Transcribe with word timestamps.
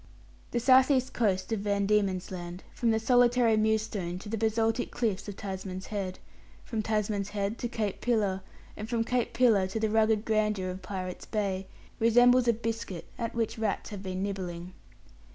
The 0.49 0.59
south 0.59 0.89
east 0.89 1.13
coast 1.13 1.51
of 1.51 1.59
Van 1.59 1.85
Diemen's 1.85 2.31
Land, 2.31 2.63
from 2.73 2.89
the 2.89 2.97
solitary 2.97 3.55
Mewstone 3.55 4.17
to 4.21 4.29
the 4.29 4.35
basaltic 4.39 4.89
cliffs 4.89 5.27
of 5.27 5.35
Tasman's 5.35 5.85
Head, 5.85 6.17
from 6.65 6.81
Tasman's 6.81 7.29
Head 7.29 7.59
to 7.59 7.67
Cape 7.67 8.01
Pillar, 8.01 8.41
and 8.75 8.89
from 8.89 9.03
Cape 9.03 9.31
Pillar 9.33 9.67
to 9.67 9.79
the 9.79 9.91
rugged 9.91 10.25
grandeur 10.25 10.71
of 10.71 10.81
Pirates' 10.81 11.27
Bay, 11.27 11.67
resembles 11.99 12.47
a 12.47 12.53
biscuit 12.53 13.05
at 13.19 13.35
which 13.35 13.59
rats 13.59 13.91
have 13.91 14.01
been 14.01 14.23
nibbling. 14.23 14.73